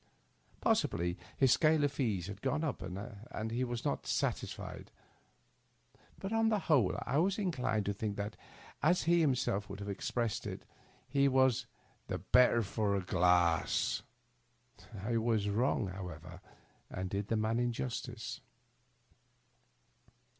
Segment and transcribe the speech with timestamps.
[0.61, 4.89] Possibly his scale of fees had gone up, and he was not satisfied;
[6.17, 8.35] but on the whole I was in clined to think that,
[8.81, 10.65] as he himself would have expressed it,
[11.07, 11.67] he was
[12.07, 14.01] "the better for a glass."
[15.03, 16.41] I was wrong, how ever,
[16.89, 18.41] and did the man injustice.